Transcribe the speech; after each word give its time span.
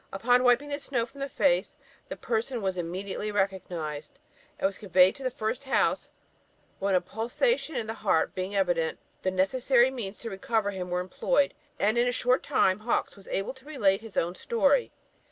Upon 0.11 0.43
wiping 0.43 0.69
the 0.69 0.79
snow 0.79 1.05
from 1.05 1.19
the 1.19 1.29
face, 1.29 1.77
the 2.09 2.15
person 2.15 2.63
was 2.63 2.75
immediately 2.75 3.31
recognised, 3.31 4.17
and 4.57 4.65
was 4.65 4.79
conveyed 4.79 5.13
to 5.17 5.21
the 5.23 5.29
first 5.29 5.65
house, 5.65 6.11
when 6.79 6.95
a 6.95 7.01
pulsation 7.01 7.75
in 7.75 7.85
the 7.85 7.93
heart 7.93 8.33
being 8.33 8.55
evident, 8.55 8.97
the 9.21 9.29
necessary 9.29 9.91
means 9.91 10.17
to 10.21 10.31
recover 10.31 10.71
him 10.71 10.89
were 10.89 11.01
employed, 11.01 11.53
and 11.77 11.99
in 11.99 12.07
a 12.07 12.11
short 12.11 12.41
time 12.41 12.79
Hawkes 12.79 13.15
was 13.15 13.27
able 13.27 13.53
to 13.53 13.65
relate 13.65 14.01
his 14.01 14.17
own 14.17 14.33
story. 14.33 14.91